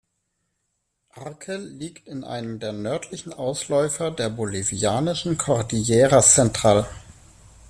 Arque 1.13 1.57
liegt 1.57 2.07
in 2.07 2.23
einem 2.23 2.57
der 2.57 2.71
nördlichen 2.73 3.33
Ausläufer 3.33 4.09
der 4.09 4.31
bolivianischen 4.31 5.37
Cordillera 5.37 6.23
Central. 6.23 6.87